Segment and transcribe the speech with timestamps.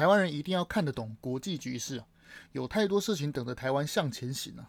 [0.00, 2.02] 台湾人一定要看得懂国际局势，
[2.52, 4.66] 有太多事情等着台湾向前行啊。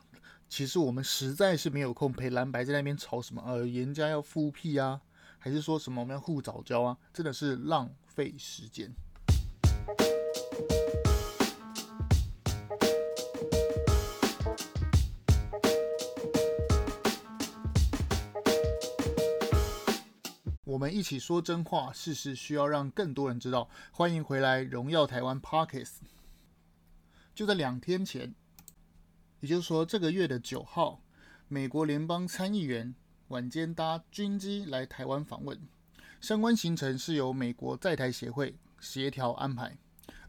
[0.49, 4.99] 其实我们实在是没有空陪蓝白在那边吵什么，呃，人家要复辟啊，
[5.39, 8.93] 还是说什么我们要互早交啊，真的是浪费时间。
[20.81, 23.69] 我们一起说真话，事实需要让更多人知道。
[23.91, 25.97] 欢迎回来，荣耀台湾 Podcast。
[27.35, 28.33] 就在两天前，
[29.41, 31.03] 也就是说这个月的九号，
[31.47, 32.95] 美国联邦参议员
[33.27, 35.55] 晚间搭军机来台湾访问，
[36.19, 39.77] 相关行程是由美国在台协会协调安排，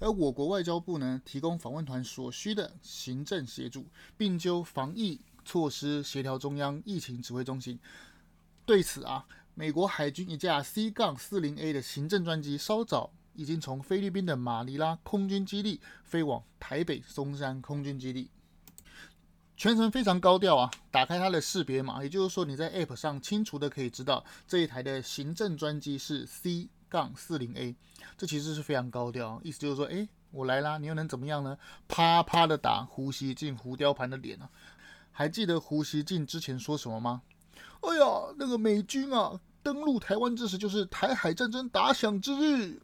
[0.00, 3.86] 而我国外交部呢，提供访问团所需的行政协助，
[4.18, 7.80] 并就防疫措施协调中央疫情指挥中心。
[8.66, 9.26] 对此啊。
[9.54, 18.30] 美国海军一架 C-40A 的行政专机稍早已经从菲律宾的马尼拉空军基地飞往台北松山空军基地，
[19.56, 20.70] 全程非常高调啊！
[20.90, 27.74] 打开它的识别码，也就是说你在 App 上清楚的可以知道这一台的行政专机是 C-40A，
[28.16, 31.58] 这其实是非常高调，意思就是说，哎，我来啦，你又能怎么样呢？
[31.88, 34.50] 啪啪的打胡锡进胡雕盘的脸啊！
[35.10, 37.22] 还记得胡锡进之前说什么吗？
[37.82, 42.82] 哎呀，那个美军啊，登陆台湾之时就是台海战争打响之日，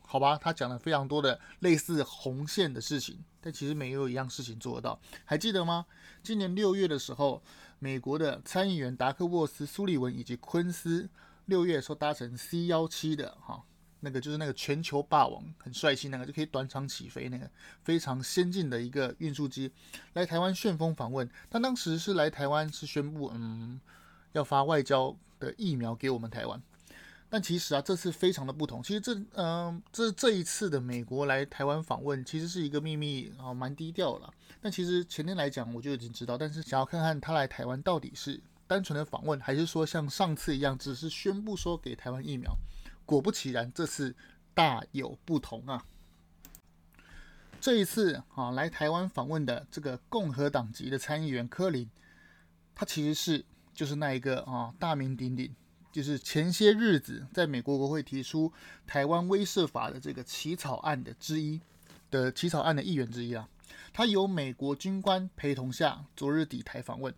[0.00, 0.36] 好吧？
[0.36, 5.00] 他讲了非常多的类似红线的事情，但其实没有一样事情做得到。
[5.24, 5.86] 还记得吗？
[6.22, 7.42] 今年六月的时候，
[7.78, 11.08] 美国的参议员达克沃斯、苏利文以及昆斯
[11.46, 13.62] 六月的时候搭乘 C 幺七的哈，
[14.00, 17.50] 那个就是那个全球霸王，很帅气那个就可以短场起飞那个
[17.82, 19.72] 非常先进的一个运输机
[20.12, 21.26] 来台湾旋风访问。
[21.48, 23.80] 他当时是来台湾是宣布嗯。
[24.32, 26.62] 要发外交的疫苗给我们台湾，
[27.28, 28.82] 但其实啊，这次非常的不同。
[28.82, 34.32] 其实这，嗯、这这一次的美国来台湾访问，其实是一个秘密啊，蛮低调了。
[34.60, 36.36] 但其实前天来讲，我就已经知道。
[36.36, 42.54] 但是想要看看他来台湾到底是单纯的访问，还是说像上次一样，只是宣布说给台湾疫苗。
[43.06, 44.14] 果不其然，这次
[44.52, 45.84] 大有不同啊！
[47.60, 51.88] 这一次啊，来台湾访问的这个共和党籍的参议员柯林，
[52.74, 53.44] 他其实是。
[53.80, 55.50] 就是那一个啊，大名鼎鼎，
[55.90, 58.52] 就是前些日子在美国国会提出
[58.86, 61.58] 台湾威慑法的这个起草案的之一
[62.10, 63.48] 的起草案的议员之一啊。
[63.90, 67.14] 他由美国军官陪同下，昨日抵台访问。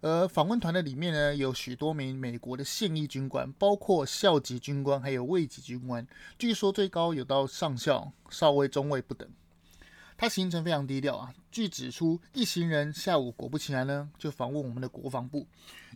[0.00, 9.28] 而访问团的里面呢，有许多名美国的现役军官，包括校级军官，还有尉级军官，据说最高有到上校、少尉、中尉不等。
[10.16, 11.34] 他行程非常低调啊。
[11.50, 15.46] 据指出，一行人下午果不其然呢，就访问我们的国防部，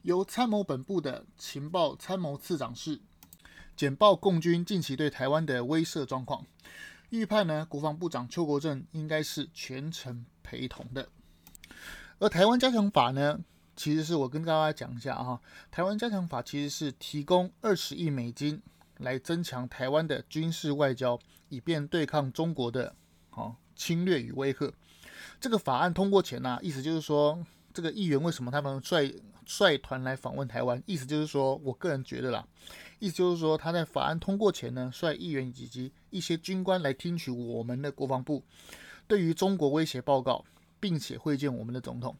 [0.04, 3.00] 由参谋本部的情报参谋次长室
[3.74, 6.44] 简报共军近期对台湾的威慑状况。
[7.08, 11.08] 预判呢，国防部长邱国正应该是全程陪同的。
[12.18, 13.40] 而台湾加强法呢，
[13.74, 18.60] 其实是我跟大家讲一下啊，台湾加强法其实是提供二十亿美金
[18.98, 22.94] 来增强台湾的军事外交，以便对抗中国的
[23.30, 23.56] 啊。
[23.74, 24.72] 侵略与威吓，
[25.40, 29.12] 这个法案通过前呢、啊，意思就是说，这个议员为什么他们率
[29.46, 30.82] 率团来访问台湾？
[30.86, 32.46] 意思就是说，我个人觉得啦，
[32.98, 38.42] 意思就是说，他在法案通过前呢，率议员以及一些军官来听取我们的国防部
[39.06, 40.44] 对于中国威胁报告，
[40.80, 42.16] 并且会见我们的总统。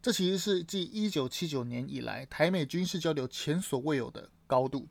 [0.00, 4.88] 这其实是继一九七九年以来台美军事交流前所未有的高度。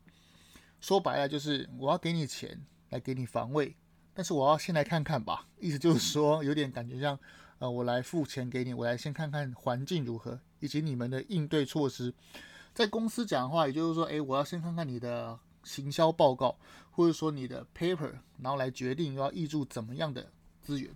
[0.80, 2.60] 说白了，就是我要给你钱
[2.90, 3.76] 来给你防卫。
[4.14, 7.18] 但是我要先来看看吧，意思就是说，有点感觉像，
[7.60, 12.14] 呃，我来付钱给你，我来先看看环境如何，以及你们的应对措施。
[12.74, 16.58] 在公司讲的话，也就是说，诶，我要先看看你的行销报告，
[16.92, 20.90] 或者说你的 paper，然后来决定要挹注怎么样的资源。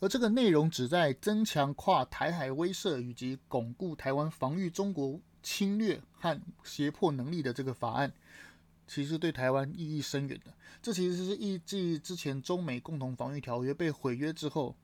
[0.00, 8.12] 而这个内容旨在增强跨台海威慑以及巩固台湾防御中国侵略和胁迫能力的这个法案。
[8.84, 14.76] 其实对台湾意义深远的，这其实是意继之前中美共同防御条约被毁约之后，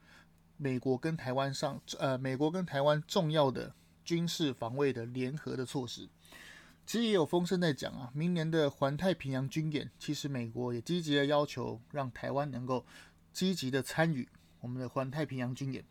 [0.56, 3.74] 美国跟台湾上呃，美国跟台湾重要的
[4.08, 6.08] 军事防卫的联合的措施。
[6.86, 12.86] 其实也有风声在讲啊，明年的环太平洋军演，其实美国也积极的要求让台湾能够
[13.34, 14.26] 积极的参与
[14.62, 15.84] 我们的环太平洋军演。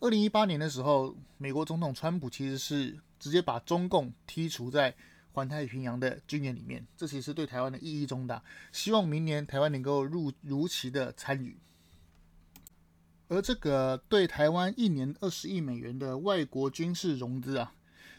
[0.00, 4.94] 二零一八年的时候，美国总统川普其实是直接把中共剔除在。
[5.30, 8.42] 环太平洋的军演里面，这其实对台湾的意义重大。
[8.72, 11.56] 希望明年台湾能够入如期的参与。
[13.28, 17.72] 而这个对台湾一年二十亿美元的外国军事融资啊，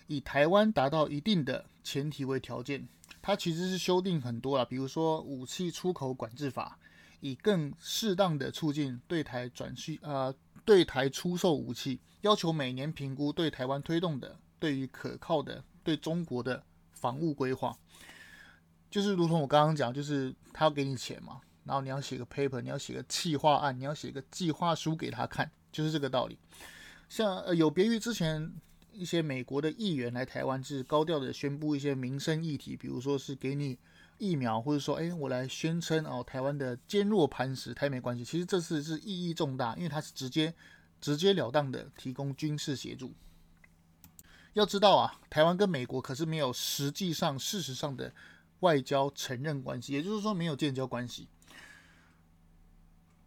[0.08, 2.88] 以台湾达到一定的前提为条件，
[3.22, 6.78] 它其实是修订很多啊，比如说武器出口管制法，
[7.22, 10.34] 以更适当的促进对台转需呃
[10.64, 17.76] 对台出售武器，要求每年评估对台湾推动的对于可靠的对中国的防务规划，
[18.92, 26.36] 就是如同我刚刚讲，就是他要给你钱嘛，然后你要写个 paper，你要写个企划案，你要写个计划书给他看，就是这个道理。
[27.08, 28.52] 像呃有别于之前
[28.92, 33.78] 一些美国的议员来台湾，是高调的宣布一些民生议题，比如说是给你。
[34.22, 40.54] 疫苗，或者说，哎，我来宣称哦，台湾的坚若磐石，台美关系，其实这次是意义重大，因为它是直接、
[41.00, 43.14] 直截了当的提供军事协助。
[44.52, 48.14] 要知道啊，台湾跟美国可是没有实际上、事实上的
[48.60, 51.30] 外交承认关系，也就是说没有建交关系。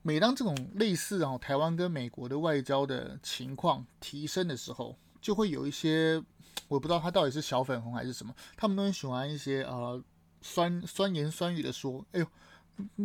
[0.02, 6.22] 每当这种类似啊，台湾跟美国的外交的情况提升的时候，就会有一些
[6.68, 10.02] 我不知道他到底是小粉红还是什么，他们都很喜欢一些呃。
[10.44, 12.26] 酸酸言酸语的说：“哎呦，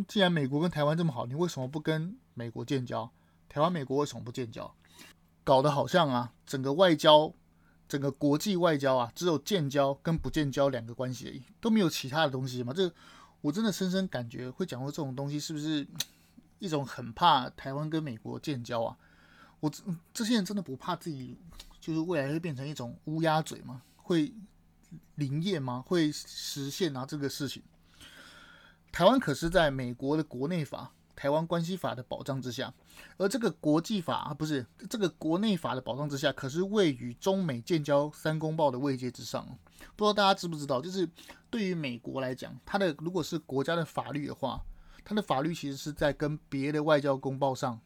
[0.08, 3.08] 既然美国跟台湾这么好，你为什么不跟美国建交？
[3.48, 4.74] 台湾美国为什么不建交？
[5.44, 7.32] 搞得好像啊，整个外交，
[7.88, 12.72] 整个国际外交啊，只有建交跟不建交两个关系而已，都没有其他的东西吗？
[12.74, 12.92] 这
[13.40, 15.86] 我真的深深感觉，会讲过这种东西是不是
[16.58, 18.96] 一种很怕台湾跟美国建交啊？
[19.60, 19.82] 我这
[20.12, 21.36] 这些人真的不怕自己，
[21.80, 23.82] 就是未来会变成一种乌鸦嘴吗？
[23.96, 24.32] 会？”
[25.16, 25.84] 林业吗？
[25.86, 27.62] 会实现啊这个事情。
[28.90, 32.72] 台湾可是在美国的国内法《台湾关系法》的保障之下，
[33.18, 39.46] 而这个国际法啊，不是这个国内法的保障之下，可是位于中美建交三公报的位阶之上。
[39.94, 40.80] 不知道大家知不知道？
[40.80, 41.06] 就是
[41.50, 44.64] 对于美国来讲，它的如果是国家的法律的话，
[45.08, 47.80] 它的法律其实是在跟别的外交公报上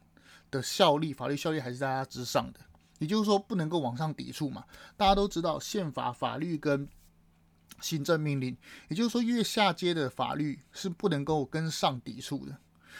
[0.51, 2.59] 的效力，法律效力还是在它之上的。
[2.99, 4.65] 也就是说，不能够往上抵触嘛。
[4.97, 6.85] 大家都知道，宪法、法律跟
[7.79, 8.57] 行政命令，
[8.89, 12.57] 也就是说，越下阶的法律是不能够跟上抵触的。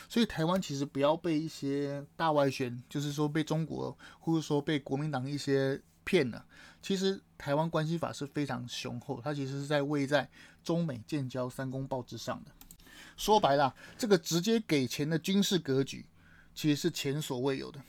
[0.08, 6.46] 所以，台湾其实不要被一些大外宣，就是说被中国或者说被国民党一些骗了。
[6.82, 10.30] 其实，台湾关系法是非常雄厚，它其实是在位在
[10.64, 12.52] 中美建交三公报之上的。
[13.16, 16.06] 说白了，这个直接给钱的军事格局，
[16.54, 17.80] 其实是前所未有的。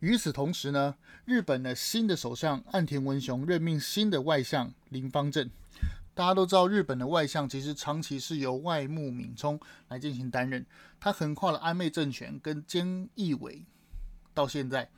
[0.00, 5.48] 与此同时呢，日本的新的首相岸田文雄任命新的外相林芳正。
[6.14, 9.58] 大家都知道，日本的外相其实长期是由外务敏充
[9.88, 10.66] 来进行担任，
[11.00, 13.64] 他横跨了安倍政权跟菅义伟
[14.34, 14.90] 到现在。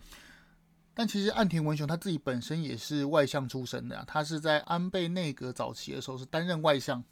[0.93, 7.05] 但其实岸田文雄他自己本身也是外相出身的，他是在安倍内阁早期的时候是担任外相。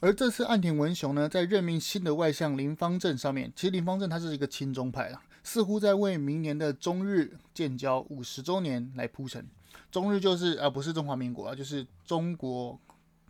[0.00, 5.22] 而这次岸田文雄呢，在任命新的外相林芳正上面，其实林芳正他是一个亲中派啊。
[5.42, 9.46] 似乎在为明年的中日建交五十周年来铺陈。
[9.90, 12.78] 中日就是、啊、不是中华民国啊，就是中国、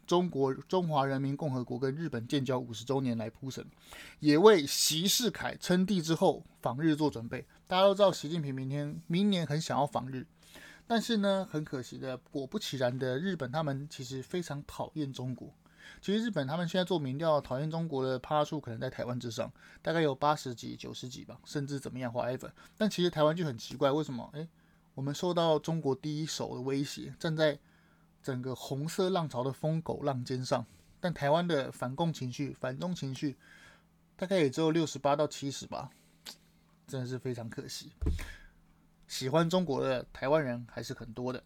[0.06, 3.64] 中国、中华人民共和国跟日本建交五十周年来铺陈，
[4.20, 7.44] 也为习世凯称帝之后访日做准备。
[7.66, 10.26] 大家都知道，习近平明天、明年很想要访日，
[10.86, 15.52] 但是呢，很可惜的，果不其然的，日本他们其实非常讨厌中国。
[16.00, 19.52] 其实日本他们现在做民调，讨厌中国的趴数可能在台湾之上，
[19.82, 22.50] 大概有八十几、九十几吧，甚至怎么样，whatever。
[22.78, 24.30] 但其实台湾就很奇怪，为什么？
[24.32, 24.48] 诶，
[24.94, 27.58] 我们受到中国第一手的威胁，站在
[28.22, 30.64] 整个红色浪潮的疯狗浪尖上，
[31.00, 33.36] 但台湾的反共情绪、反中情绪，
[34.16, 35.90] 大概也只有六十八到七十吧，
[36.86, 37.92] 真的是非常可惜。
[39.06, 41.42] 喜欢中国的台湾人还是很多的。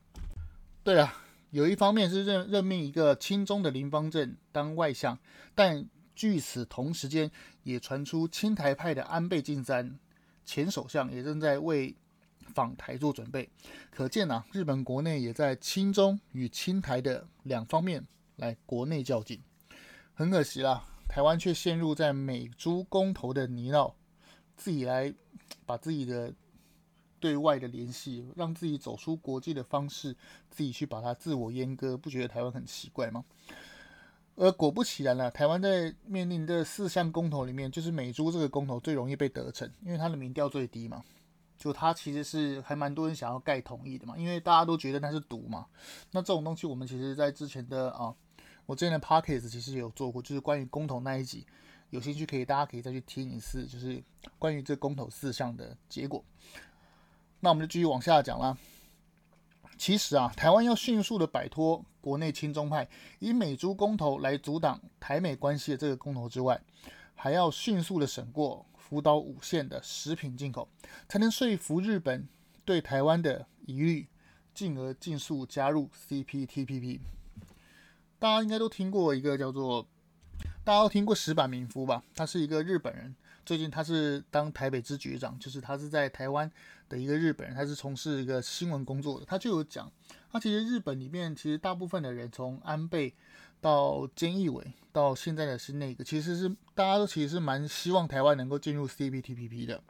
[0.84, 1.23] 对啊。
[1.54, 5.16] 有一方面是任任命一个亲中的林芳正当外相，
[5.54, 7.30] 但据此同时间
[7.62, 9.96] 也传出亲台派的安倍晋三
[10.44, 11.94] 前首相也正在为
[12.52, 13.48] 访台做准备，
[13.88, 19.40] 可见啊，日本国内也在亲中与亲台的两方面来国内较劲。
[20.12, 23.94] 很可惜啦，台湾却陷入在美猪公投的泥淖，
[24.56, 25.14] 自己来
[25.64, 26.34] 把自己的。
[27.24, 30.14] 对外的联系，让自己走出国际的方式，
[30.50, 33.24] 自己去把它自我阉割，不觉得台湾很奇怪吗？
[34.36, 41.02] 而果不其然了，台湾在面临的四项公投里面，就是美猪这个公投最容易被得逞，因为它的民调最低嘛。
[41.56, 45.64] 就它其实是还蛮多人想要盖同意的嘛，因为大家都觉得那是毒嘛。
[46.10, 48.14] 那这种东西，我们其实在之前的啊，
[48.66, 51.46] 我之前的 podcast 其实有做过，就是关于公投那一集，
[51.88, 54.02] 有兴趣可以大家可以再去听一次，就是
[54.38, 56.22] 关于这公投四项的结果。
[57.44, 58.56] 那我们就继续往下讲啦。
[59.76, 66.58] 其实啊，台湾要迅速的摆脱国内亲中派以美猪公投来阻挡台美关系的这个公投之外，
[67.14, 70.66] 还要迅速的审过福岛五县的食品进口，
[71.06, 72.26] 才能说服日本
[72.64, 74.08] 对台湾的疑虑，
[74.54, 77.00] 进而尽速加入 CPTPP。
[78.18, 79.86] 大家应该都听过一个叫做
[80.64, 82.02] 大家都听过石坂民夫吧？
[82.14, 86.50] 他是一个日本人，最近他是当台北支局长，就是他是在台湾
[86.88, 89.26] 的一个日本人，他是从事一个新闻工作的。
[89.26, 89.90] 他就有讲，
[90.30, 93.14] 他其实日本里面其实大部分的人从安倍
[93.60, 99.82] 到菅义伟到现在的是那个，其实是大家都其实是蛮希望台湾能够进入 CPTPP 的。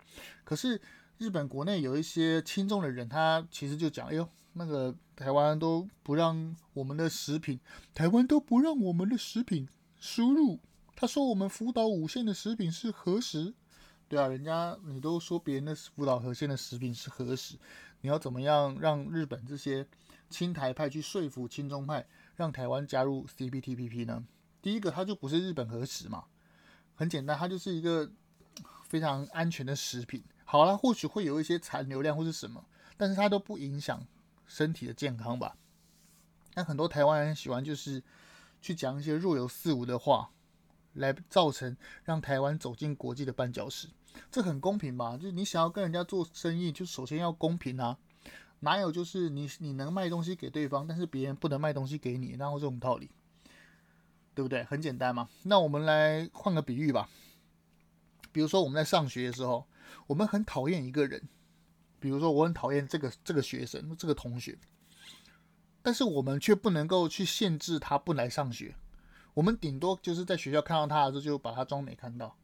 [0.45, 0.81] 可是
[1.19, 7.61] 日本国内有一些轻重的人，他其实就讲，哎呦，那个台湾都不让我们的食品，
[7.95, 9.69] 台湾都不让我们的食品。
[10.01, 10.61] 输入，
[10.97, 13.53] 他说我们福岛五县的食品是核食，
[14.09, 17.57] 对啊，人家你都说别人的福岛核县的食品是核食，
[18.01, 19.87] 你要怎么样让日本这些
[20.31, 24.25] 亲台派去说服亲中派，让台湾加入 CPTPP 呢？
[24.63, 26.25] 第一个，它就不是日本核食嘛，
[26.95, 28.11] 很简单，它就是一个
[28.85, 30.23] 非常安全的食品。
[30.45, 32.65] 好了，或许会有一些残留量或是什么，
[32.97, 34.07] 但是它都不影响
[34.47, 35.57] 身体的健康吧？
[36.55, 38.03] 但很多台湾人喜欢就是。
[38.65, 40.31] 去讲一些若有似无的话，
[40.95, 43.89] 来造成让台湾走进国际的绊脚石，
[44.31, 45.17] 这很公平吧？
[45.17, 47.99] 就是你想要跟人家做生意，就首先要公平啊！
[48.61, 53.11] 哪有就是你你能卖东西给对方，但是别人不能卖东西给你，然后这种道理，
[54.35, 54.65] 对不对？
[54.65, 55.29] 很简单嘛。
[55.43, 57.09] 那我们来换个比喻吧，
[58.33, 59.67] 比如说我们在上学的时候，
[60.07, 61.29] 我们很讨厌一个人，
[62.01, 64.57] 比如说我很讨厌这个这个学生，这个同学。
[65.83, 68.75] 但是我们却不能够去限制他不来上学，
[69.35, 72.35] 我们顶多就是在学校看到他的时候就把他装没看到，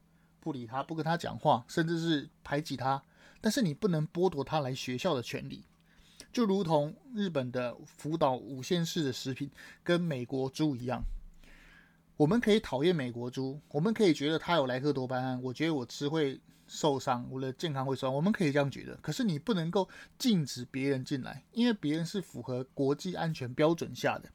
[0.40, 3.02] 不理他，不跟他讲话，甚至是排挤他。
[3.40, 5.64] 但是你不能剥夺他来学校的权利，
[6.32, 9.50] 就如同日本的福岛五县市的食品
[9.82, 11.02] 跟美国猪一样，
[12.16, 16.40] 我们可以讨厌美国猪，我们可以觉得它有莱克多巴胺，我觉得我吃会。
[16.73, 18.94] 受伤，我的健康会受伤，我们可以这样觉得。
[18.99, 24.30] 可是你不能够禁止别人进来，因为别人是符合国际安全标准下的。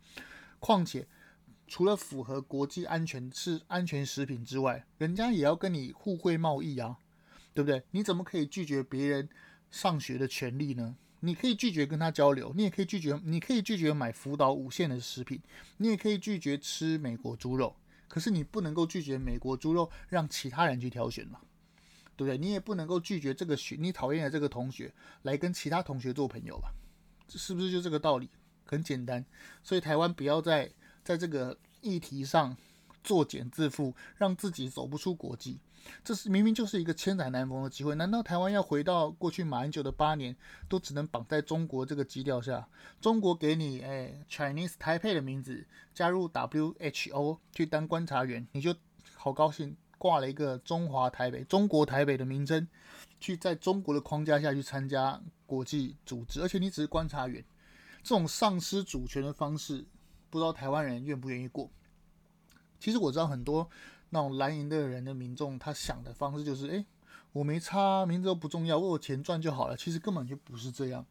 [0.60, 1.08] 况且，
[1.68, 6.98] 除了符合国际安全是安全食品之外，人家也要跟你互惠贸易啊，
[7.54, 7.84] 对不对？
[7.92, 9.30] 你怎么可以拒绝别人
[9.72, 10.96] 上学的权利呢？
[11.22, 15.42] 你可以拒绝跟他交流，你也可以拒绝，你可以拒绝买福岛五县的食品，
[15.78, 17.76] 你也可以拒绝吃美国猪肉。
[18.08, 21.40] 可是你不能够拒绝美国猪肉，让其他人去挑选嘛。
[22.18, 22.38] 对不对？
[22.38, 24.94] 你也不能够拒绝这个学你讨厌的这个同学
[25.24, 26.72] 来跟其他同学做朋友吧？
[27.28, 28.30] 这是不是就这个道理？
[28.64, 29.26] 很简单。
[29.62, 30.72] 所以台湾不要在
[31.06, 32.58] 在这个议题上
[33.04, 35.60] 作茧自缚，让自己走不出国际。
[36.04, 37.94] 这是明明就是一个千载难逢的机会。
[37.94, 40.36] 难道台湾要回到过去马英九的八年，
[40.68, 42.68] 都只能绑在中国这个基调下？
[43.00, 48.76] 中国给你哎 Chinese Taipei 的名字，加入 WHO 去当观察员，你就
[49.14, 49.78] 好高兴。
[49.98, 52.68] 挂了一个中华台北、中国台北的名称，
[53.20, 57.44] 去在中国的框架下去参加国际组织，而且你只是观察员，
[58.04, 59.86] 这种丧失主权的方式，
[60.30, 61.70] 不知道台湾人愿不愿意过。
[62.80, 63.70] 其实我知道很多
[64.10, 66.86] 那种蓝营的人的民众，他想的方式就是：哎，
[67.32, 69.76] 我没差，名字都不重要，我有钱赚就好了。
[69.76, 71.06] 其实根本就不是这样。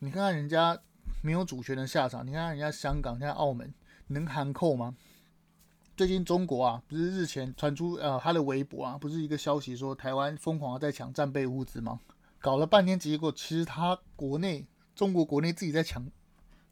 [0.00, 0.78] 你看看人家
[1.22, 3.72] 没有主权的下场，你看看人家香港、人家澳门，
[4.08, 4.94] 能含扣吗？
[5.96, 12.00] 最近中国啊，不是日前传出呃他的微博啊，不是一个消息说台湾疯狂的在抢战备物资吗？
[12.40, 16.04] 搞了半天，结果其实他国内中国国内自己在抢，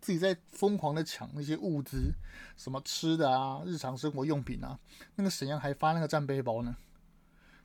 [0.00, 2.12] 自己在疯狂的抢那些物资，
[2.57, 4.78] 什么吃的啊，日常生活用品啊，
[5.16, 6.76] 那个沈阳还发那个战备包呢。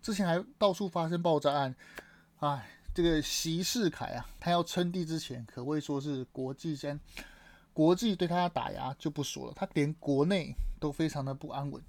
[0.01, 1.75] 之前还到处发生爆炸案，
[2.39, 6.99] 哎，这个习世凯啊，他要称帝之前，可谓说是国际间。
[7.73, 11.81] 国际对他打压就不说了，他连国内都非常的不安稳，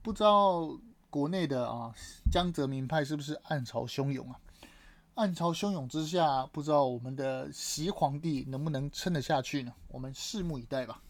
[0.00, 0.66] 不知道
[1.10, 1.92] 国内的啊
[2.30, 4.40] 江泽民派是不是暗潮汹涌啊？
[5.16, 9.72] 暗潮汹涌之下，不知道我们的习皇帝能不能撑得下去呢？
[9.88, 11.00] 我们拭目以待吧。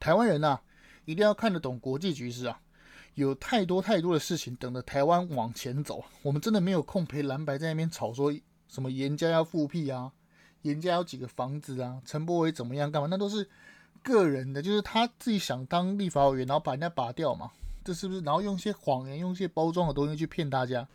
[0.00, 0.62] 台湾人呐、啊，
[1.04, 2.60] 一定要看得懂国际局势啊！
[3.14, 8.34] 有太多太多的事情等着台湾往前走，我们真的没有空陪蓝白在那边吵说
[8.66, 10.12] 什么严家要复辟啊。
[10.62, 12.02] 严家有几个房子啊？
[12.04, 12.90] 陈柏伟怎么样？
[12.90, 13.06] 干嘛？
[13.08, 13.48] 那都是
[14.02, 17.52] 个人的，就是他自己想当立法委员，然后把人家拔掉嘛。
[17.84, 18.20] 这是不是？
[18.22, 20.86] 然后用一些谎言，用一些包装的东西去骗大家，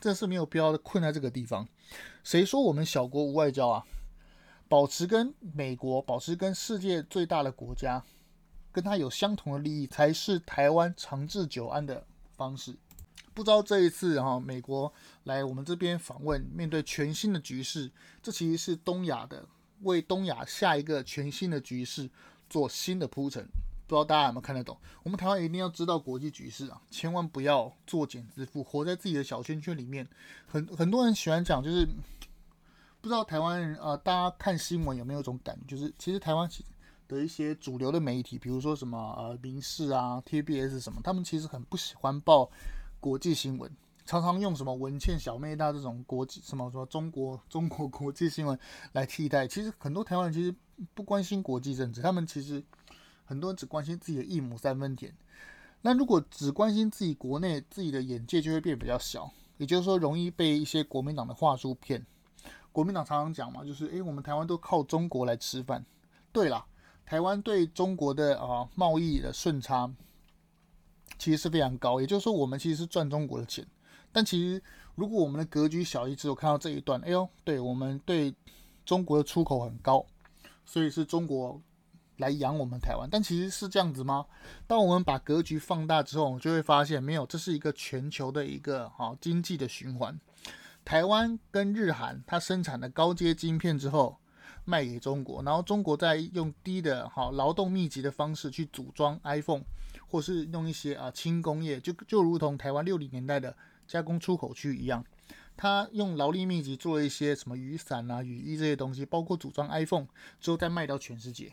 [0.00, 0.78] 这是没有必要的。
[0.78, 1.68] 困在这个地方，
[2.22, 3.84] 谁说我们小国无外交啊？
[4.68, 8.04] 保持跟美国，保持跟世界最大的国家，
[8.70, 12.76] 跟他有相同的利益，才是台湾长治久安的方式。
[13.32, 14.92] 不知道这一次哈，美国
[15.24, 17.90] 来我们这边访问，面对全新的局势，
[18.22, 19.46] 这其实是东亚的，
[19.82, 22.10] 为东亚下一个全新的局势
[22.50, 23.48] 做新的铺陈。
[23.88, 24.78] 不知道大家有没有看得懂？
[25.02, 30.06] 我们台湾一定要知道国际局势啊，千万不要作茧自缚，活在自己的小圈圈里面。
[30.46, 31.88] 很很多人喜欢讲，就是
[33.00, 36.46] 不知道台湾人啊、大家看新闻有没有一种感觉，就是其实台湾
[37.08, 42.50] 的一些主流的媒体，比如说什么呃民视啊、TBS 什么，他们其实很不喜欢报
[43.00, 48.58] 国际新闻，常常用什么文茜小妹大这种国际什么什么中国中国国际新闻
[48.92, 49.48] 来替代。
[49.48, 50.54] 其实很多台湾人其实
[50.92, 52.62] 不关心国际政治，他们其实
[53.28, 55.14] 很多人只关心自己的一亩三分田。
[55.82, 62.06] 那如果只关心自己国内，自己的眼界就会变比较小，也就是说容易被一些国民党的话术骗。
[62.72, 65.84] 国民党常常讲嘛，就是诶，我们台湾都靠中国来吃饭。
[66.32, 66.64] 对啦，
[67.04, 69.92] 台湾对中国的啊贸易的顺差
[71.18, 73.66] 其实是非常高，也就是说我们其实是赚中国的钱。
[74.10, 74.62] 但其实
[74.94, 78.34] 如果我们的格局小一只，我看到这一段，哎呦，对我们对
[78.86, 80.06] 中国的出口很高，
[80.64, 81.60] 所以是中国。
[82.18, 84.26] 来养我们台湾，但其实是这样子吗？
[84.66, 90.18] 当我们把格局放大之后，我们就会发现没有，这是一个全球的一个好经济的循环。
[90.84, 94.16] 台湾跟日韩，它生产的高阶晶片之后
[94.64, 99.62] 卖给中国，然后中国再用低的好劳动密集的方式去组装 iPhone，
[100.08, 103.54] 或是用一些啊轻工业，就就如同台湾六零年代的
[103.86, 105.04] 加工出口区一样。
[105.58, 110.06] 他用劳力密集做一些什么雨伞啊、雨衣这些东西，包括组装 iPhone
[110.40, 111.52] 之后再卖到全世界。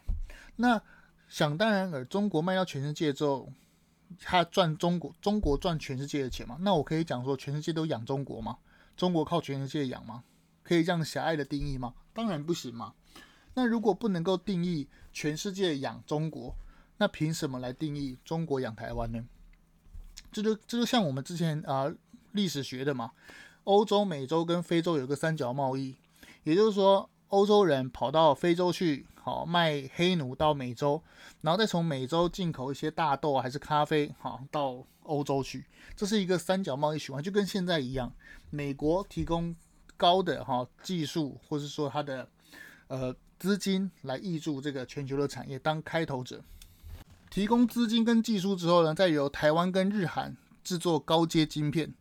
[0.57, 0.79] 那
[1.27, 3.51] 想当然尔，中国卖到全世界之后，
[4.19, 6.55] 他赚中国中国赚全世界的钱嘛？
[6.62, 8.59] 那我可以讲说，全世界都养中国吗？
[8.95, 10.24] 中国靠全世界养吗？
[10.62, 11.95] 可以这样狭隘的定义吗？
[12.13, 12.93] 当然不行嘛。
[13.55, 16.55] 那如果不能够定义全世界养中国，
[16.97, 19.25] 那凭什么来定义中国养台湾呢？
[20.31, 21.91] 这就这就像我们之前啊
[22.33, 23.12] 历史学的嘛。
[23.65, 25.95] 欧洲、美洲跟非洲有个三角贸易，
[26.43, 31.01] 也就是说，欧洲人跑到非洲去，好卖黑奴到美洲，
[31.41, 38.13] 然后再从美洲进口一些大豆还是咖啡，好到欧洲去，这是一个三角贸易循环，就跟现在一样，
[38.51, 39.55] 美国提供
[39.98, 42.27] 高的哈技术，或是说它的
[42.88, 46.39] 呃资金来挹注这个全球的产业，当开头者，
[47.31, 51.91] 提供资金跟技术之后呢，再由台湾跟日韩制作高阶晶片。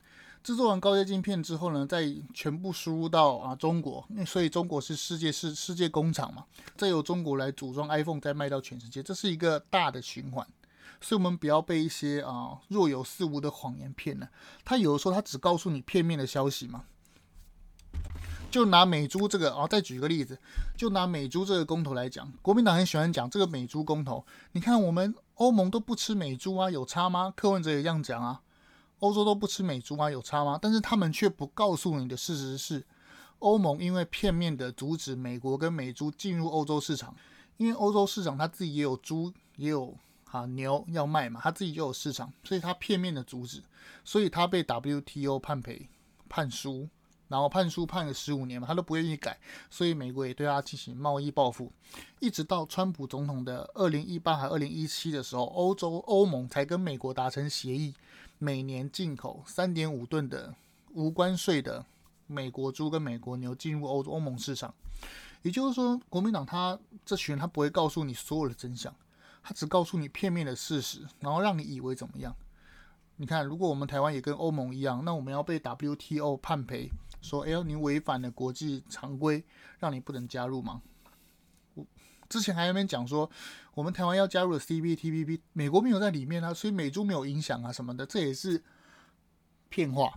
[0.45, 6.45] 制作完高阶晶片之后呢，再全部输入到啊中国，所以中国是世界是世界工厂嘛，
[6.77, 10.47] 再由中国来组装 iPhone，再卖到全世界，这是一个大的循环。
[11.01, 14.29] 所以我们不要被一些啊若有似无的谎言骗了。
[14.67, 16.85] 他有的时候他只告诉你片面的消息嘛。
[18.51, 20.39] 就拿美猪这个啊，再举个例子，
[20.77, 24.25] 就拿美猪这个公投来讲，国民党很喜欢讲这个美猪公投。
[24.53, 27.33] 你看我们欧盟都不吃美猪啊，有差吗？
[27.35, 28.43] 柯文哲也这样讲啊。
[29.05, 30.11] 欧洲都不吃美猪吗？
[30.11, 30.59] 有差吗？
[30.61, 32.83] 但是他们却不告诉你的事实是，
[33.41, 37.15] 欧盟因为片面的阻止美国跟美猪进入欧洲市场，
[37.59, 39.95] 因为欧洲市场他自己也有猪也有
[40.31, 43.63] 啊牛要卖嘛，他自己就有市场，所以他片面的阻止，
[44.05, 45.87] 所以他被 WTO 判赔
[46.27, 46.89] 判输，
[47.29, 49.39] 然后判输判了十五年嘛，他都不愿意改，
[49.69, 51.71] 所以美国也对他进行贸易报复，
[52.21, 57.93] 一直到川普总统的二零一八还二零一七的时候，欧洲欧盟才跟美国达成协议。
[58.39, 60.55] 每年进口三点五吨的
[60.93, 61.85] 无关税的
[62.27, 64.75] 美国猪跟美国牛进入欧洲欧盟市场，
[65.43, 68.95] 也就是说，国民党他这群人他不会告诉你所有的真相，
[69.43, 72.35] 他只告诉你片面的事实，然后让你以为怎么样？
[73.17, 79.45] 你看，如果我们台湾也跟欧盟一样，那我们要被 WTO 判赔，说哎呦，你违反了国际常规，
[79.79, 80.83] 让你不能加入吗？
[82.29, 83.31] 之前还有人讲说，
[83.75, 88.63] 我们台湾要加入 CPTPP，美国没有在里面啊，所以美猪没有影响啊什么的，这也是
[89.69, 90.13] 骗话。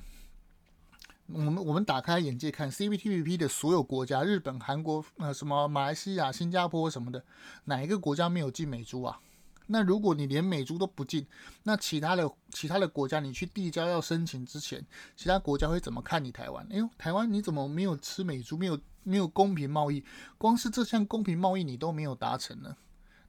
[1.27, 7.25] 我们我们打开眼界看 CPTPP 的所有国家，日本、韩国、呃什么马来西亚、新加坡什么的，
[7.65, 9.19] 哪一个国家没有进美猪啊？
[9.67, 11.27] 那如果你连美猪都不进，
[11.63, 16.65] 那其他的其他的国家，你去递交要申请之前，其他国家会怎么看你台湾？
[16.71, 18.57] 哎呦，台湾你怎么没有吃美猪？
[18.57, 20.03] 没有没有公平贸易？
[20.37, 22.77] 光是这项公平贸易你都没有达成呢？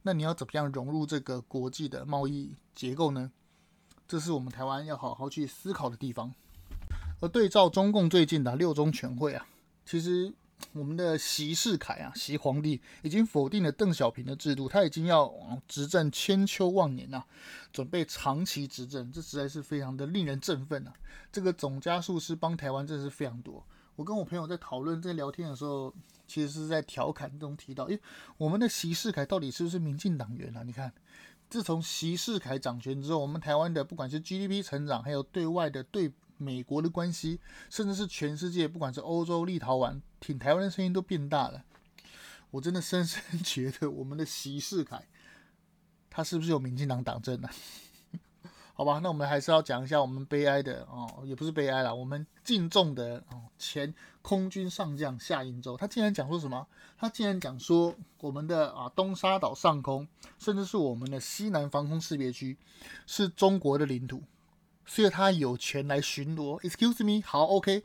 [0.02, 3.32] 那你要怎么样融入这个国际的贸易结构呢？
[4.06, 6.32] 这是我们台湾要好好去思考的地方。
[7.20, 9.46] 而对照中共最近的六中全会啊，
[9.84, 10.32] 其实。
[10.72, 15.32] 我们的习世凯啊，习皇帝已经否定了邓小平的制度，他已经要
[15.66, 17.22] 执政千秋万年呐，
[17.72, 20.92] 准备长期执政，这实在是非常的令人振奋啊！
[21.32, 23.64] 这个总加速师帮台湾真的是非常多。
[23.96, 25.92] 我跟我朋友在讨论、在聊天的时候，
[26.26, 27.98] 其实是在调侃中提到，诶，
[28.36, 30.62] 我们的习世凯到底是不是民进党员啊？
[30.64, 30.92] 你看，
[31.48, 36.12] 自从习世凯掌权之后，我们台湾的不管是 GDP 成长，还有对外的对。
[36.40, 41.64] 美国的关系，甚至是全世界，不管是欧洲、立陶宛，挺台湾的声音都变大了。
[42.50, 45.06] 我真的深深觉得，我们的习世凯，
[46.08, 47.48] 他是不是有民进党党证呢？
[48.72, 56.66] 好吧，那我们还是要讲一下我们悲哀的哦，也不是悲哀啦，我们敬重的哦前空军上将夏英洲，他竟然讲说什么？
[56.96, 60.06] 他竟然讲说我们的啊东沙岛上空，
[60.38, 62.56] 甚至是我们的西南防空识别区
[63.06, 64.22] 是中国的领土，
[64.86, 66.60] 所以他有权来巡逻。
[66.62, 67.82] Excuse me，好，OK，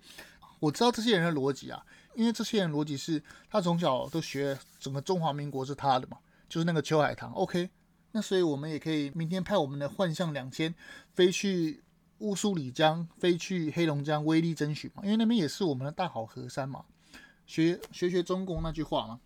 [0.59, 1.83] 我知道这些人的逻辑啊，
[2.15, 7.69] 因为这些人逻辑是他从小都学整个中华民国是他的嘛，就是那个秋海棠，OK。
[8.12, 10.76] 那所以，我们也可以明天派我们的幻象两千
[11.15, 11.84] 飞去
[12.19, 16.86] 乌苏里江，飞去黑龙江威力争取嘛，因为那边也是我们的大好河山嘛。
[17.47, 19.19] 学学学中共那句话嘛，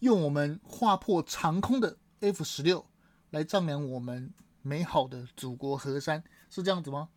[0.00, 2.84] 用我们划破长空的 F 十六
[3.30, 7.08] 来丈量我们美好的祖国河山，是这样子吗？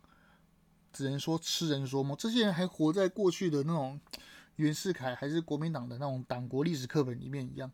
[0.92, 2.16] 只能说痴人说梦。
[2.16, 4.00] 这些人还活在过去的那种
[4.56, 7.70] 袁世凯还是国民党的那种党国历史课本里面一样。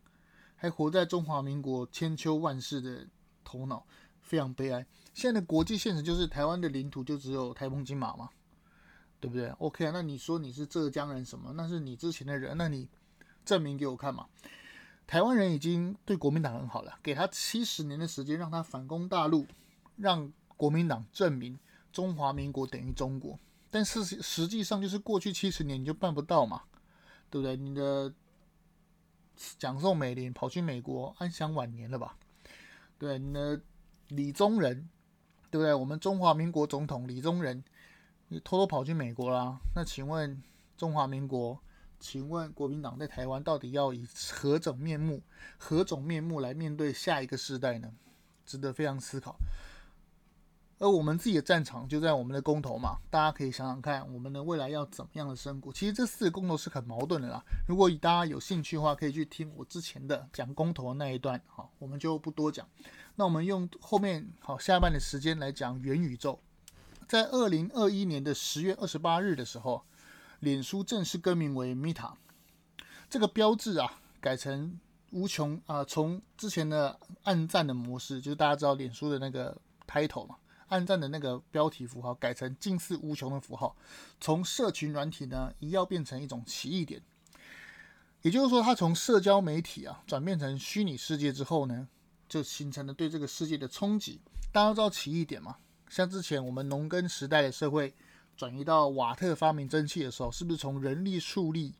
[0.55, 3.07] 还活在中华民国千秋万世的
[3.43, 3.83] 头脑，
[4.21, 4.85] 非常悲哀。
[5.11, 8.29] 现在的国际现实就是台湾的领土就只有台风金马嘛，
[9.19, 11.51] 对不对？OK，那你说你是浙江人什么？
[11.53, 12.87] 那是你之前的人，那你
[13.43, 14.27] 证明给我看嘛。
[15.07, 19.47] 台湾人已经对国民党很好了，给他七十年的时间，让他反攻大陆，
[19.97, 21.57] 让国民党证明
[21.91, 23.39] 中华民国等于中国。
[23.71, 26.61] 但是实际上就是过去七十年你就办不到嘛，
[27.31, 27.57] 对不对？
[27.57, 28.13] 你的。
[29.57, 32.15] 蒋宋美龄跑去美国安享晚年了吧？
[32.99, 33.59] 对，你的
[34.09, 34.87] 李宗仁，
[35.49, 35.73] 对不对？
[35.73, 37.63] 我们中华民国总统李宗仁，
[38.27, 39.57] 你偷偷跑去美国啦？
[39.73, 40.43] 那请问
[40.77, 41.59] 中华民国，
[41.99, 45.23] 请问国民党在台湾到底要以何种面目、
[45.57, 47.91] 何种面目来面对下一个世代呢？
[48.45, 49.37] 值得非常思考。
[50.81, 55.71] 而我们自己的战场就在我们的公投嘛，大家可以想想看，我们的未来要怎么样的生活？
[55.71, 57.39] 其实这四个公投是很矛盾的啦。
[57.67, 62.67] 如果大家有兴趣的话，可以去听我之前的讲公投的那一段，好，我们就不多讲。
[63.13, 66.39] 那我们用后面好下半的时间来讲元宇宙。
[67.07, 69.83] 在二零二一年的十月二十八日的时候，
[70.39, 72.13] 脸书正式更名为 Meta，
[73.07, 74.79] 这个标志啊改成
[75.11, 79.55] 无穷啊，从之前的按赞的模式，就是大家知道脸书的那个
[79.87, 80.37] title 嘛。
[80.71, 83.75] 暗战的那个标题符号改成近似无穷的符号，
[84.21, 87.01] 从社群软体呢一要变成一种奇异点，
[88.21, 91.89] 也就是说，它从社交媒体啊转变成虚拟世界之后呢，
[92.29, 94.21] 就形成了对这个世界的冲击。
[94.53, 95.57] 大家知道奇异点嘛？
[95.89, 97.93] 像之前我们农耕时代的社会
[98.37, 101.73] 转移到瓦特发明蒸汽的时候，是不是从人力畜力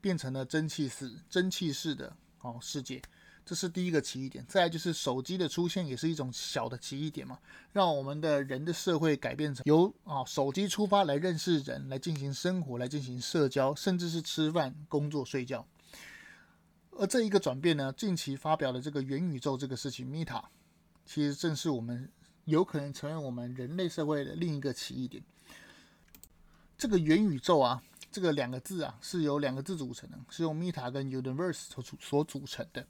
[0.00, 3.02] 变成了蒸汽式、蒸汽式的哦世界？
[3.44, 7.38] 这是第一个奇异点，再来就是手机的出现也是一种小的奇异点嘛，
[7.72, 15.66] 让我们的人的社会改变成由啊手机出发来认识人，来进行生活，来进行社交，甚至是吃饭、工作、睡觉。
[16.92, 20.44] 而这一个转变呢，近期发表的这个元宇宙这个事情，Meta，
[21.04, 22.10] 其实正是我们
[22.44, 25.22] 有可能成为我们人类社会的另一个奇异点。
[26.78, 27.82] 这个元宇宙啊。
[28.12, 32.86] 这个两个字啊，是由两个字组成的，是用 Meta 跟 Universe 所组所组成的。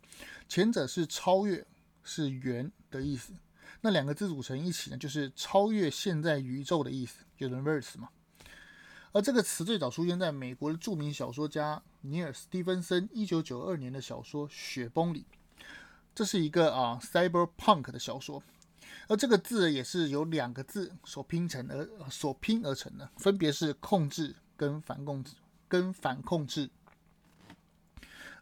[0.49, 1.65] 前者是超越，
[2.03, 3.33] 是元的意思。
[3.81, 8.09] 那两个字组成一起呢，就是超越现在宇宙的意思，Universe 嘛。
[9.13, 15.25] 而这个词最早出现在美国的著名小说家尼尔·斯蒂芬森一九九二年的小说《雪崩》里。
[16.15, 18.43] 这是一个啊，Cyberpunk 的小说。
[19.09, 24.35] 而这个字也是由两个字所拼成而所拼而成的，分别是控制。
[24.63, 25.35] 跟反控制，
[25.67, 26.71] 跟反控制，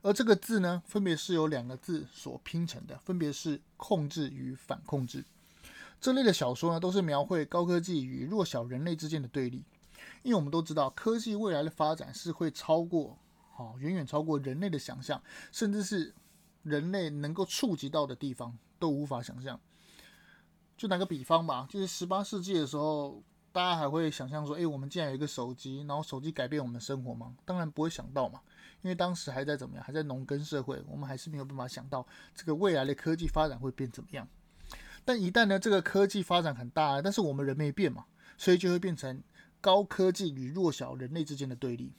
[0.02, 5.24] 而这个字呢，分别是由两个字所拼成的，分别是控制与反控制。
[5.98, 9.64] 这类的小说呢，都是描绘高科技与弱小人类之间的对立。
[10.22, 13.16] 因为我们都知道，科技未来的发展是会超过，
[13.54, 16.12] 好，远远超过人类的想象，甚至是
[16.64, 19.58] 人类能够触及到的地方都无法想象。
[20.76, 23.22] 就拿个比方吧，就是十八世纪的时候。
[23.52, 27.34] 大家还会想象说，诶，我们竟然有一个手机，然后手机改变我们的生活吗？
[27.44, 28.40] 当然不会想到嘛，
[28.82, 34.28] 因为当时还在怎么样，还在农耕社会，我们还是没有办法想到这个未来的科技发展会变怎么样。
[35.04, 38.04] 但一旦呢，这个科技发展很大，但是我们人没变嘛，
[38.38, 39.20] 所以就会变成
[39.60, 41.92] 高科技与弱小人类之间的对立。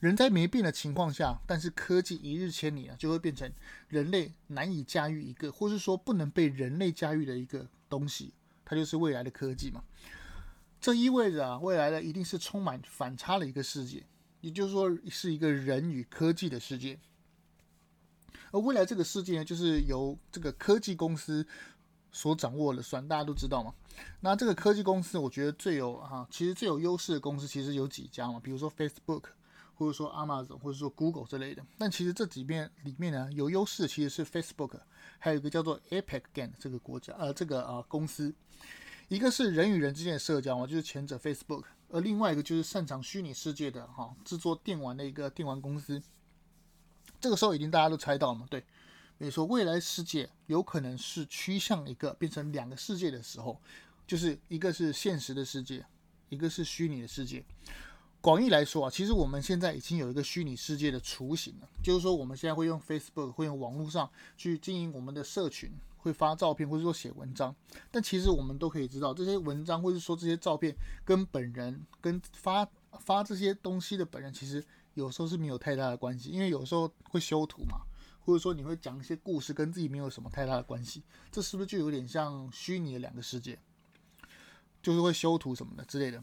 [0.00, 3.50] 人在没变的情况下，但是科技一日千里啊，就会变成
[3.88, 8.32] 人类难以驾驭一个，或是说不能被人类驾驭的一个东西。
[8.74, 9.82] 就是未来的科技嘛，
[10.80, 14.04] 这意味着啊，未来的一定是充满反差的一个世界，
[14.40, 16.98] 也就是说是一个人与科技的世界。
[18.50, 21.46] 而未来这个世界呢，就是由这个科技公司
[22.12, 23.74] 所掌握了算，大家都知道嘛。
[24.20, 29.24] 那这个科技公司，我觉得最有啊，其实最有优势的公司其实有几家嘛，比如说 Facebook，
[29.74, 31.64] 或者说 Amazon，或者说 Google 之类的。
[31.78, 34.78] 但其实这几边里面呢，有优势其实是 Facebook。
[35.18, 38.34] 还有一个叫做 Epic Game 这个国家，呃，这个啊、公司，
[39.14, 46.02] 一个是人与人之间的社交嘛，就是前者 Facebook，而另外一个就是擅长虚拟世界的哈制作电玩的一个电玩公司。
[47.20, 48.44] 这个时候已经大家都猜到了嘛？
[48.50, 48.64] 对，
[49.18, 53.60] 没错，未来世界有可能是趋向一个变成两个世界的时候，
[54.04, 55.86] 就是一个是现实的世界，
[56.28, 57.44] 一个是虚拟的世界。
[58.20, 65.70] 广义来说啊，其实我们现在已经有一个虚拟世界的雏形了，就是说我们现在会用 Facebook，会用网络上去经营我们的社群，
[66.04, 67.52] 会发照片或者说写文章。
[67.90, 70.72] 但其实我们都可以知道，这些文章或者说这些照片
[71.04, 72.64] 跟本人跟发
[73.00, 74.64] 发这些东西的本人其实。
[74.94, 77.80] 有时候是没有太大的关系，因为有时候会修图嘛，
[78.20, 83.58] 或者说你会讲一些故事，跟自己没有什么太大的关系，这是不是就有点像虚拟的两个世界？
[84.80, 86.22] 就是会修图什么的之类的。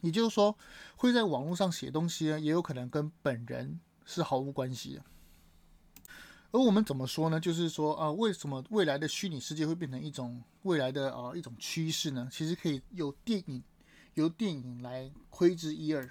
[0.00, 0.58] 也就是说，
[0.96, 5.04] 会在网络上写东西呢，也有可能跟本人是毫无关系的。
[6.54, 7.40] 而我们怎么说呢？
[7.40, 12.28] 就是说啊，为什么未来的虚拟世界会变成一种未来的啊一种趋势呢？
[12.30, 13.60] 其实可以由电影
[14.14, 16.08] 由电影来窥知一二。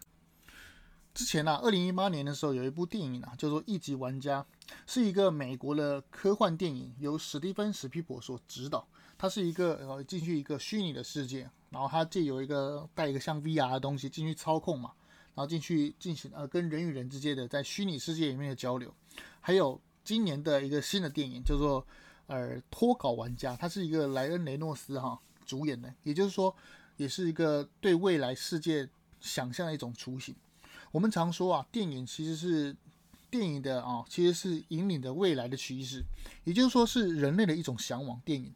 [1.14, 4.46] 之前啊，二零一八年的时候，有一部电影啊，叫做《一级玩家》，
[4.86, 8.86] 是一个美国的科幻电影，由史蒂芬·史匹柏所执导。
[9.18, 14.92] 它是一个呃进去一个虚拟的世界，然后它借有一个带一个像 VR 的东西进去操控嘛，
[15.36, 18.94] 然后进去进行呃跟人与人之间的在虚拟世界里面的交流。
[19.40, 21.86] 还有今年的一个新的电影叫做
[22.28, 26.56] 呃《脱稿玩家》，它是一个莱恩·雷诺斯哈主演的，也就是说，
[26.98, 28.90] 也是一个对未来世界
[29.22, 30.36] 想象的一种雏形。
[30.92, 32.76] 我们常说啊，电影其实是
[33.32, 36.04] 电影的啊，其实是引领着未来的趋势，
[36.44, 38.22] 也就是说是人类的一种向往。
[38.24, 38.54] 电影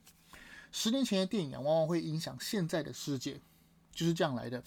[0.72, 3.40] 十年前的电影啊往往会影响现在的世界，
[3.98, 4.64] 就是这样来的。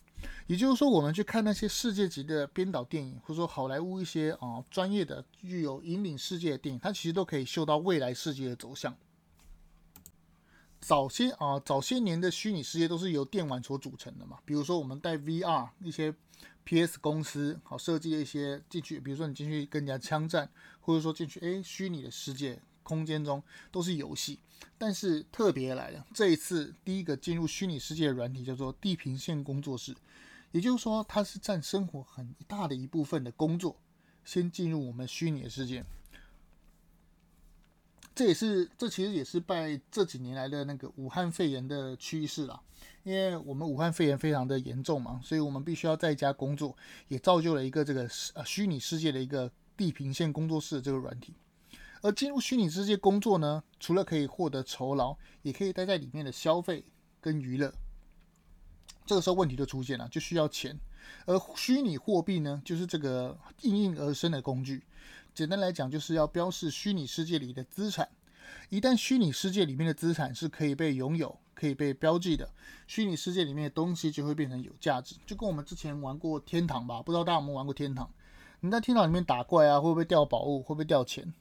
[0.46, 8.94] 也就是说，我们去看那些世界级的编导电影，或者说好莱坞一些啊专业的具有引领世界的电影，它其实都可以嗅到未来世界的走向。
[10.80, 16.14] 早些啊，早些年的虚拟世界都是由电玩所组成的嘛，比如说我们带 VR 一些。
[16.62, 16.98] P.S.
[17.00, 20.48] 公司好设计的一些进去，比如说你进去跟人家枪战，
[20.80, 24.38] 或者说进去诶虚拟的世界空间中都是游戏。
[24.76, 29.94] 但是特别来了，这一次第一个进入虚拟世界的软体叫做地平线工作室，
[30.52, 33.76] 也就是说它是占生活很大的一部分的工作，
[34.24, 35.84] 先进入我们虚拟的世界。
[38.14, 42.60] 这也是这其实也是拜这几年来的那个武汉肺炎的趋势啦。
[43.02, 46.76] 因为我们武汉肺炎非常的严重嘛，所以我们必须要在家工作，
[47.08, 51.34] 也造就了一个这个呃虚拟世界的一个地平线工作室的这个软体。
[52.02, 56.84] 而进入虚拟世界工作呢，除了可以获得酬劳，也可以待在里面的消费
[57.20, 57.72] 跟娱乐。
[59.04, 60.78] 这个时候问题就出现了，就需要钱。
[61.26, 64.84] 而虚拟货币呢，就是这个应运而生的工具。
[65.34, 68.08] 简单来讲，就是要标示虚拟世界里的资产。
[68.68, 72.52] 一旦虚拟世界里面的资产是可以被拥有，可以被标记的，
[72.86, 75.16] 虚拟世界里面的东西就会变成有价值。
[75.26, 78.12] 就跟我们之前玩过天堂吧，不知道大家有没有玩过天堂？
[78.60, 80.62] 你在天堂里面打怪啊，会不会掉宝物？
[80.62, 81.32] 会不会掉钱？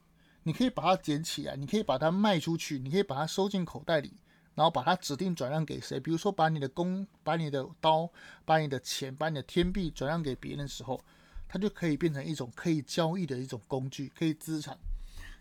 [0.49, 4.11] 你可以把它捡起来，你可以把它卖出去，你可以把它收进口袋里，
[4.55, 5.99] 然后把它指定转让给谁？
[5.99, 8.09] 比如说把你的弓、把你的刀、
[8.45, 10.99] 把你的钱、把你的天币转让给别人的时候，
[11.47, 14.75] 它就可以变成一种可以交易的一种工具，可以资产。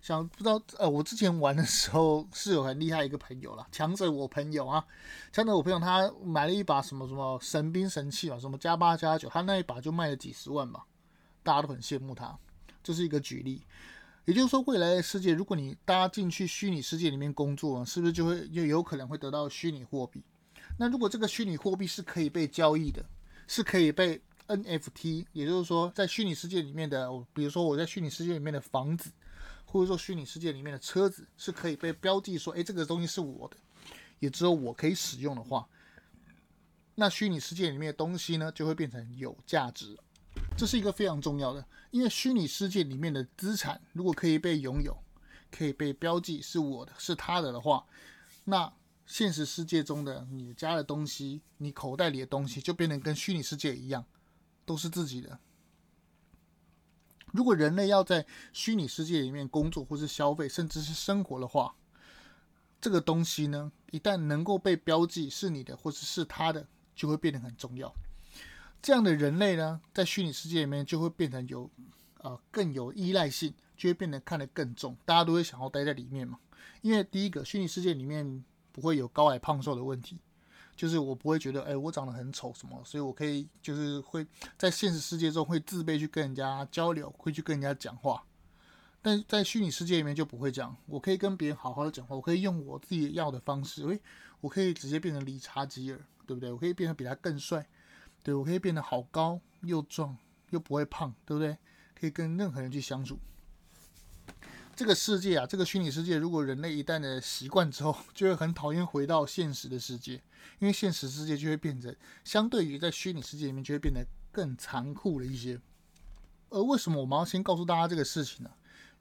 [0.02, 4.84] 想不知道呃，我之前玩的时候是有很厉害一个朋友了，强者我朋友啊，
[5.32, 10.84] 强者我朋友他买了一把什么什么神兵神器嘛，什么加八加九，他那一把就卖了几十万吧，
[11.42, 12.38] 大家都很羡慕他。
[12.82, 13.62] 这是一个举例，
[14.28, 20.22] 也就是说，未来的世界，如果你搭进去虚拟世界里面工作，是不是就会就有可能会得到虚拟货币？
[20.78, 23.02] 那如果这个虚拟货币是可以被交易的，
[23.46, 29.10] 是可以被 NFT，也就是说，在虚拟世界里面的，比如说我在虚拟世界里面的房子。
[29.64, 33.56] 或者说，虚拟世界里面的车子是可以被标记说，哎，这个东西是我的，
[34.18, 35.66] 也只有我可以使用的话，
[36.94, 39.94] 那虚拟世界里面的东西呢，就会变成有价值。
[40.58, 44.98] 这是一个非常重要的，因为虚拟世界里面的资产如果可以被拥有，
[45.52, 47.86] 可以被标记是我的，是他的的话，
[48.42, 48.72] 那
[49.06, 54.04] 现实世界中的你家的东西，你口袋里的东西，就变得跟虚拟世界一样，
[54.66, 55.38] 都是自己的。
[57.32, 61.76] 如果人类要在虚拟世界里面工作，或是消费，甚至是生活的话，
[62.80, 66.66] 这个东西呢，一旦能够被标记是你的，或者是，是他的，
[66.96, 67.94] 就会变得很重要。
[68.80, 71.70] 这样的人类呢，在虚拟世界里面就会变成有，
[72.18, 74.96] 呃，更有依赖性，就会变得看得更重。
[75.04, 76.38] 大家都会想要待在里面嘛，
[76.82, 80.18] 因为第一个，虚拟世界里面不会有高矮胖瘦的问题。
[80.76, 84.24] 就是我不会觉得，哎，我长得很丑什么，所以我可以就是会
[84.56, 88.22] 在现实世界中会自卑去跟人家交流，会去跟人家讲话，
[89.02, 94.00] 但在虚拟世界里面就不会这样，我可以跟别人好好的讲话，我可以用我自己要的方式，诶，
[94.40, 96.52] 我可以直接变成理查吉尔，对不对？
[96.52, 97.66] 我可以变得比他更帅，
[98.22, 100.16] 对，我可以变得好高又壮
[100.50, 101.56] 又不会胖，对不对？
[101.98, 103.18] 可以跟任何人去相处。
[104.76, 110.22] 这个世界啊，这个虚拟世界，如果人类一旦的习惯之后， 就会很讨厌回到现实的世界，
[110.60, 115.60] 因为现实世界就会变成相对于在虚拟世界里面就会变得更残酷了一些。
[116.50, 118.50] 而为什么我们要先告诉大家这个事情呢？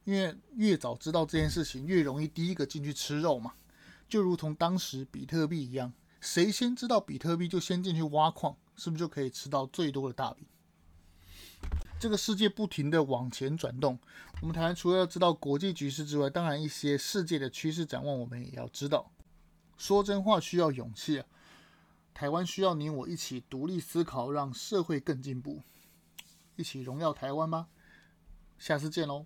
[0.04, 3.54] 因为越早知道这件事情，越容易第一个进去吃肉嘛。
[4.10, 10.46] 就如同当时比特币一样，谁先知道比特币，就先进去挖矿，是不是就可以吃到最多的大饼？
[12.00, 13.98] 这个世界不停地往前转动，
[14.42, 19.12] 我们台湾除了要知道国际局势之外，当然一些世界的趋势展望我们也要知道。
[19.78, 21.26] 说真话需要勇气啊，
[22.13, 25.63] 台湾需要你我一起独立思考，让社会更进步，
[26.56, 27.68] 一起荣耀台湾吧。
[28.60, 29.22] 下次见喽。